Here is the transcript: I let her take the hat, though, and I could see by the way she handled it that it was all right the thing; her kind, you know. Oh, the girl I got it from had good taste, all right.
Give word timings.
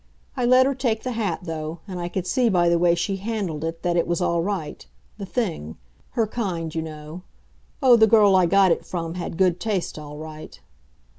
I 0.35 0.45
let 0.45 0.65
her 0.65 0.73
take 0.73 1.03
the 1.03 1.11
hat, 1.11 1.41
though, 1.43 1.81
and 1.87 1.99
I 1.99 2.09
could 2.09 2.25
see 2.25 2.49
by 2.49 2.69
the 2.69 2.79
way 2.79 2.95
she 2.95 3.17
handled 3.17 3.63
it 3.63 3.83
that 3.83 3.95
it 3.95 4.07
was 4.07 4.19
all 4.19 4.41
right 4.41 4.83
the 5.19 5.27
thing; 5.27 5.77
her 6.13 6.25
kind, 6.25 6.73
you 6.73 6.81
know. 6.81 7.21
Oh, 7.83 7.95
the 7.95 8.07
girl 8.07 8.35
I 8.35 8.47
got 8.47 8.71
it 8.71 8.83
from 8.83 9.13
had 9.13 9.37
good 9.37 9.59
taste, 9.59 9.99
all 9.99 10.17
right. 10.17 10.59